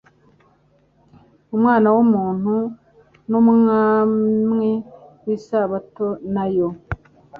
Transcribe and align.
Umwana 1.55 1.87
w'umuntu 1.95 2.53
ni 3.29 3.35
Umwamwi 3.41 4.71
w'lsabato 5.23 6.07
nayo"." 6.33 6.69